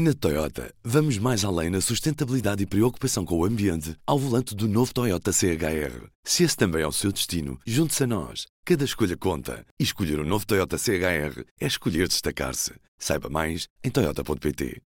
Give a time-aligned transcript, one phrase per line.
[0.00, 4.68] Na Toyota, vamos mais além na sustentabilidade e preocupação com o ambiente ao volante do
[4.68, 6.06] novo Toyota CHR.
[6.22, 8.46] Se esse também é o seu destino, junte-se a nós.
[8.64, 9.66] Cada escolha conta.
[9.76, 12.74] E escolher o um novo Toyota CHR é escolher destacar-se.
[12.96, 14.80] Saiba mais em Toyota.pt.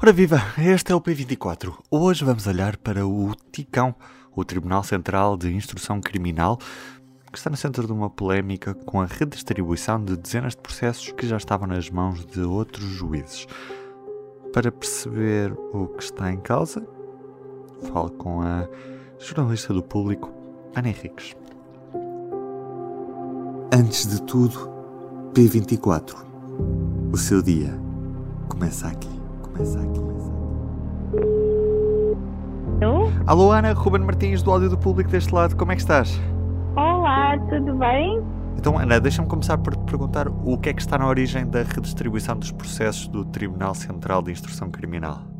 [0.00, 1.76] Ora viva, este é o P24.
[1.90, 3.92] Hoje vamos olhar para o TICão,
[4.30, 6.56] o Tribunal Central de Instrução Criminal,
[7.32, 11.26] que está no centro de uma polémica com a redistribuição de dezenas de processos que
[11.26, 13.48] já estavam nas mãos de outros juízes.
[14.52, 16.86] Para perceber o que está em causa,
[17.90, 18.68] falo com a
[19.18, 20.30] jornalista do público,
[20.76, 21.34] Ana Henriques.
[23.72, 24.70] Antes de tudo,
[25.32, 26.14] P24.
[27.10, 27.72] O seu dia
[28.48, 29.08] começa aqui.
[29.42, 30.00] Começa aqui.
[32.82, 33.08] Alô?
[33.26, 36.20] Alô, Ana, Ruben Martins, do áudio do público deste lado, como é que estás?
[36.76, 38.22] Olá, tudo bem?
[38.58, 41.62] Então, Ana, deixa-me começar por te perguntar o que é que está na origem da
[41.62, 45.32] redistribuição dos processos do Tribunal Central de Instrução Criminal.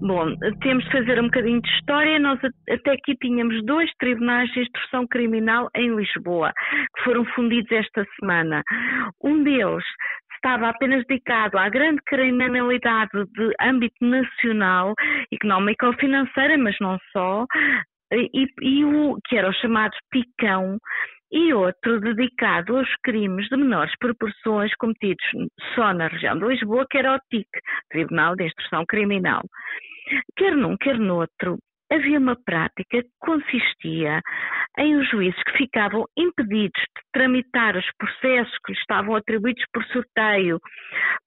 [0.00, 2.18] Bom, temos de fazer um bocadinho de história.
[2.18, 6.52] Nós até aqui tínhamos dois tribunais de instrução criminal em Lisboa,
[6.96, 8.62] que foram fundidos esta semana.
[9.22, 9.84] Um deles
[10.34, 14.94] estava apenas dedicado à grande criminalidade de âmbito nacional,
[15.32, 17.46] económica ou financeira, mas não só,
[18.12, 20.78] e, e o que era o chamado PICão,
[21.32, 25.24] e outro dedicado aos crimes de menores proporções cometidos
[25.74, 27.48] só na região de Lisboa, que era o TIC,
[27.90, 29.42] Tribunal de Instrução Criminal.
[30.36, 31.58] Quer num, quer noutro,
[31.90, 34.20] havia uma prática que consistia
[34.78, 39.84] em os juízes que ficavam impedidos de tramitar os processos que lhes estavam atribuídos por
[39.86, 40.60] sorteio,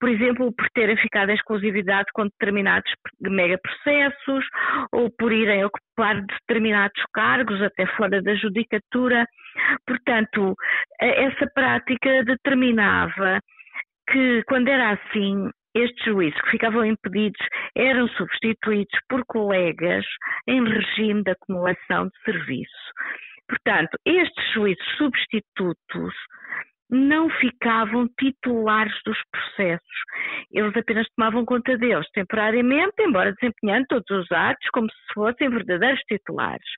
[0.00, 4.44] por exemplo, por terem ficado em exclusividade com determinados megaprocessos
[4.92, 9.26] ou por irem ocupar determinados cargos até fora da judicatura.
[9.86, 10.54] Portanto,
[11.00, 13.38] essa prática determinava
[14.10, 17.40] que, quando era assim, estes juízes que ficavam impedidos
[17.74, 20.04] eram substituídos por colegas
[20.46, 22.92] em regime de acumulação de serviço.
[23.48, 26.14] Portanto, estes juízes substitutos
[26.90, 29.98] não ficavam titulares dos processos.
[30.52, 36.00] Eles apenas tomavam conta deles temporariamente, embora desempenhando todos os atos como se fossem verdadeiros
[36.06, 36.68] titulares.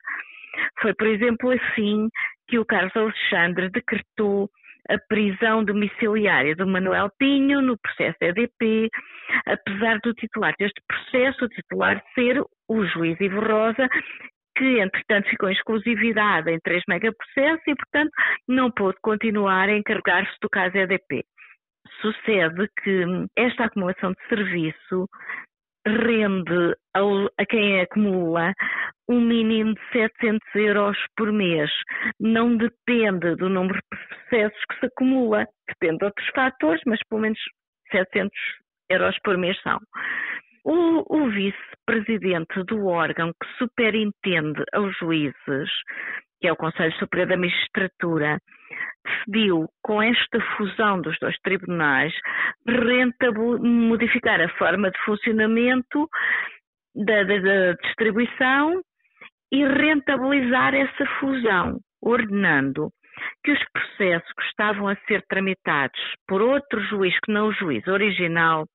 [0.81, 2.09] Foi, por exemplo, assim
[2.47, 4.49] que o Carlos Alexandre decretou
[4.89, 8.89] a prisão domiciliária do Manuel Pinho no processo EDP,
[9.45, 13.87] apesar do titular deste processo, o titular ser o juiz Ivo Rosa,
[14.57, 18.11] que entretanto ficou em exclusividade em três megaprocessos e, portanto,
[18.47, 21.23] não pôde continuar a encarregar-se do caso EDP.
[22.01, 23.05] Sucede que
[23.35, 25.07] esta acumulação de serviço
[25.87, 28.53] rende ao, a quem acumula
[29.09, 31.69] um mínimo de 700 euros por mês.
[32.19, 37.21] Não depende do número de processos que se acumula, depende de outros fatores, mas pelo
[37.21, 37.39] menos
[37.91, 38.31] 700
[38.89, 39.79] euros por mês são.
[40.65, 45.69] O, o vice-presidente do órgão que superintende aos juízes,
[46.39, 48.39] que é o Conselho Superior da Magistratura,
[49.05, 52.13] decidiu, com esta fusão dos dois tribunais,
[53.61, 56.07] modificar a forma de funcionamento
[56.95, 58.81] da, da, da distribuição
[59.51, 62.89] e rentabilizar essa fusão, ordenando
[63.43, 67.85] que os processos que estavam a ser tramitados por outro juiz que não o juiz
[67.87, 68.65] original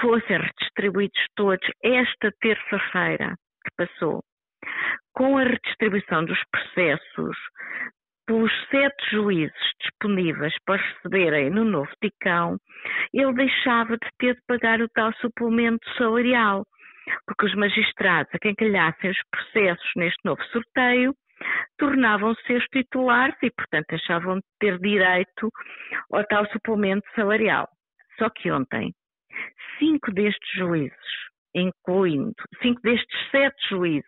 [0.00, 4.22] fossem redistribuídos todos esta terça-feira que passou.
[5.14, 7.36] Com a redistribuição dos processos
[8.26, 12.58] pelos sete juízes disponíveis para receberem no novo TICão,
[13.12, 16.64] ele deixava de ter de pagar o tal suplemento salarial,
[17.26, 21.14] porque os magistrados a quem calhassem os processos neste novo sorteio
[21.78, 25.50] tornavam-se seus titulares e, portanto, deixavam de ter direito
[26.12, 27.66] ao tal suplemento salarial.
[28.18, 28.92] Só que ontem,
[29.78, 31.18] cinco destes juízes,
[31.54, 34.04] incluindo cinco destes sete juízes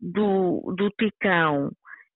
[0.00, 1.70] do, do Ticão,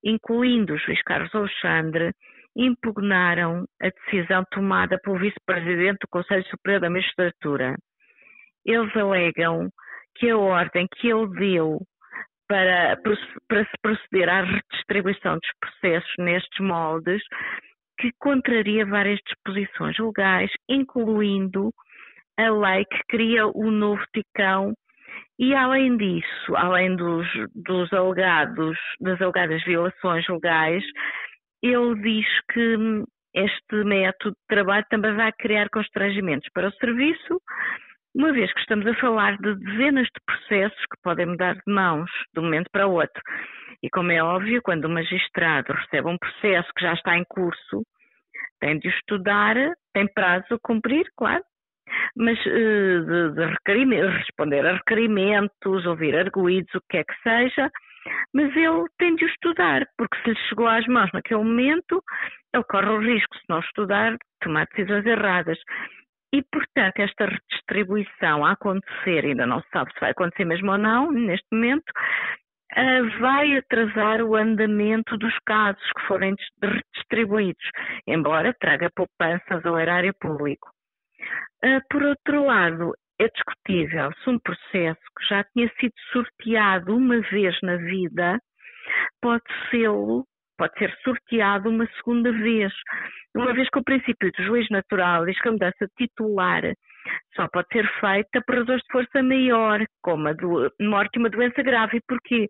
[0.04, 2.12] incluindo o juiz Carlos Alexandre,
[2.56, 7.76] impugnaram a decisão tomada pelo vice-presidente do Conselho Superior da Magistratura.
[8.64, 9.68] Eles alegam
[10.16, 11.78] que a ordem que ele deu
[12.48, 12.96] para,
[13.48, 17.22] para se proceder à redistribuição dos processos nestes moldes,
[17.98, 21.70] que contraria várias disposições legais, incluindo
[22.38, 24.74] a lei que cria o novo TICão
[25.38, 30.82] e além disso, além dos, dos alegados, das alegadas violações legais,
[31.62, 33.04] ele diz que
[33.34, 37.40] este método de trabalho também vai criar constrangimentos para o serviço,
[38.14, 42.10] uma vez que estamos a falar de dezenas de processos que podem mudar de mãos
[42.32, 43.22] de um momento para o outro.
[43.82, 47.82] E como é óbvio, quando o magistrado recebe um processo que já está em curso,
[48.58, 49.54] tem de estudar,
[49.92, 51.44] tem prazo a cumprir, claro,
[52.16, 57.70] mas uh, de, de responder a requerimentos, ouvir arguídos, o que é que seja,
[58.32, 62.02] mas ele tem de estudar, porque se lhe chegou às mãos naquele momento,
[62.54, 65.58] ele corre o risco, se não estudar, de tomar decisões erradas.
[66.32, 70.78] E, portanto, esta redistribuição a acontecer, ainda não se sabe se vai acontecer mesmo ou
[70.78, 71.88] não, neste momento,
[72.76, 77.64] uh, vai atrasar o andamento dos casos que forem redistribuídos,
[78.06, 80.75] embora traga poupanças ao erário público.
[81.66, 87.20] Uh, por outro lado, é discutível se um processo que já tinha sido sorteado uma
[87.22, 88.38] vez na vida
[89.20, 89.88] pode ser
[90.56, 92.72] pode ser sorteado uma segunda vez.
[93.34, 96.62] Uma vez que o princípio do juiz natural diz que a mudança titular
[97.34, 101.30] só pode ser feita por razões de força maior, como a do, morte e uma
[101.30, 102.00] doença grave.
[102.06, 102.46] Porquê?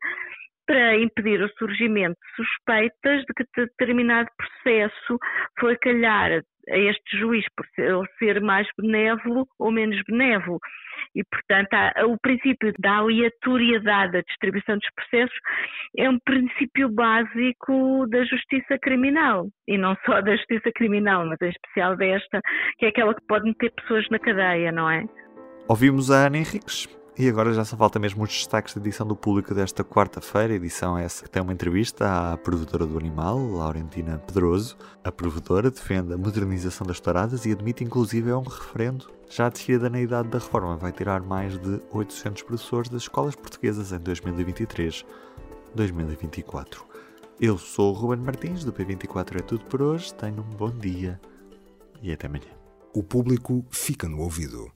[0.66, 5.18] Para impedir o surgimento de suspeitas de que determinado processo
[5.58, 7.66] foi calhar a este juiz por
[8.18, 10.58] ser mais benévolo ou menos benévolo.
[11.14, 15.36] E, portanto, há, o princípio da aleatoriedade da distribuição dos processos
[15.96, 19.46] é um princípio básico da justiça criminal.
[19.68, 22.40] E não só da justiça criminal, mas em especial desta,
[22.78, 25.04] que é aquela que pode meter pessoas na cadeia, não é?
[25.68, 26.86] Ouvimos a Ana Henriques,
[27.18, 30.98] e agora já só falta mesmo os destaques da edição do público desta quarta-feira, edição
[30.98, 34.76] essa que tem uma entrevista à provedora do animal, Laurentina Pedroso.
[35.02, 39.88] A provedora defende a modernização das touradas e admite inclusive é um referendo já decidida
[39.88, 40.76] na idade da reforma.
[40.76, 46.82] Vai tirar mais de 800 professores das escolas portuguesas em 2023-2024.
[47.40, 50.12] Eu sou o Ruben Martins, do P24 é tudo por hoje.
[50.12, 51.18] Tenham um bom dia
[52.02, 52.44] e até amanhã.
[52.94, 54.75] O público fica no ouvido.